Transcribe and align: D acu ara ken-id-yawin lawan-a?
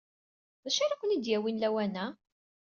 D 0.63 0.65
acu 0.67 0.79
ara 0.83 0.99
ken-id-yawin 0.99 1.59
lawan-a? 1.61 2.05